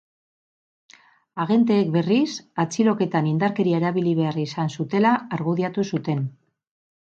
Agenteek, 1.45 1.91
berriz, 1.97 2.31
atxiloketan 2.65 3.29
indarkeria 3.33 3.83
erabili 3.83 4.15
behar 4.23 4.41
izan 4.47 4.75
zutela 4.79 5.15
argudiatu 5.41 5.89
zuten. 5.95 6.27